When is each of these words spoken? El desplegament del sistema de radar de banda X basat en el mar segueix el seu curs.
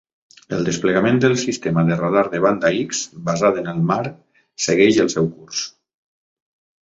El 0.57 0.63
desplegament 0.67 1.19
del 1.23 1.35
sistema 1.41 1.81
de 1.89 1.97
radar 1.99 2.23
de 2.35 2.39
banda 2.45 2.71
X 2.79 3.03
basat 3.27 3.61
en 3.63 3.69
el 3.73 3.83
mar 3.91 3.99
segueix 4.69 4.97
el 5.05 5.11
seu 5.17 5.29
curs. 5.35 5.61